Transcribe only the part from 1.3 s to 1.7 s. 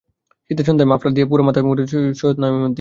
পুরো মাথা